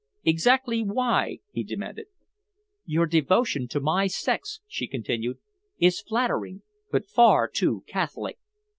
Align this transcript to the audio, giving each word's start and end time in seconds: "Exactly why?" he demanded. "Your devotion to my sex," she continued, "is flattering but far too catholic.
"Exactly 0.23 0.81
why?" 0.81 1.41
he 1.51 1.63
demanded. 1.63 2.07
"Your 2.85 3.05
devotion 3.05 3.67
to 3.67 3.79
my 3.79 4.07
sex," 4.07 4.59
she 4.67 4.87
continued, 4.87 5.37
"is 5.77 6.01
flattering 6.01 6.63
but 6.89 7.05
far 7.07 7.47
too 7.47 7.83
catholic. 7.85 8.39